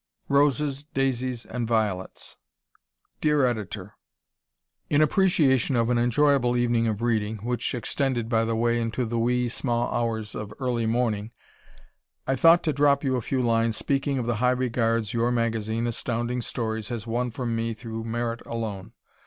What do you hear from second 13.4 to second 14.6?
lines, speaking of the high